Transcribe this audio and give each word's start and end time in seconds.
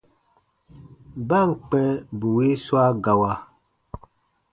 Ba 1.27 1.39
ǹ 1.49 1.51
kpɛ̃ 1.67 1.87
bù 2.19 2.27
wii 2.35 2.55
swa 2.63 2.83
gawa, 3.03 3.31